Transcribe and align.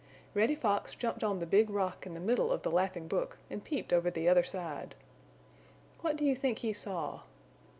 Reddy 0.33 0.55
Fox 0.55 0.95
jumped 0.95 1.23
on 1.23 1.37
the 1.37 1.45
Big 1.45 1.69
Rock 1.69 2.07
in 2.07 2.15
the 2.15 2.19
middle 2.19 2.51
of 2.51 2.63
the 2.63 2.71
Laughing 2.71 3.07
Brook 3.07 3.37
and 3.51 3.63
peeped 3.63 3.93
over 3.93 4.09
the 4.09 4.27
other 4.27 4.41
side. 4.43 4.95
What 5.99 6.15
do 6.15 6.25
you 6.25 6.35
think 6.35 6.57
he 6.57 6.73
saw? 6.73 7.19